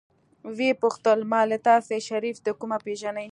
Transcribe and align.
ويې 0.57 0.69
پوښتل 0.83 1.19
مالې 1.31 1.57
تاسې 1.67 1.95
شريف 2.07 2.37
د 2.45 2.47
کومه 2.59 2.77
پېژنئ. 2.85 3.19